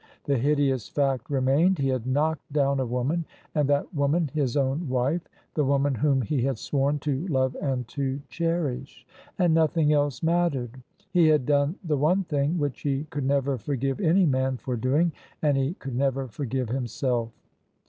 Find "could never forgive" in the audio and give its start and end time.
13.11-14.01, 15.75-16.69